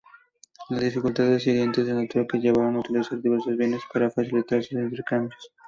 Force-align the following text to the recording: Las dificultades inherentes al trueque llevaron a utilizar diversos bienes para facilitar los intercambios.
Las 0.69 0.81
dificultades 0.81 1.45
inherentes 1.45 1.87
al 1.87 2.07
trueque 2.09 2.39
llevaron 2.39 2.75
a 2.75 2.79
utilizar 2.79 3.21
diversos 3.21 3.55
bienes 3.55 3.81
para 3.93 4.09
facilitar 4.09 4.57
los 4.57 4.71
intercambios. 4.71 5.51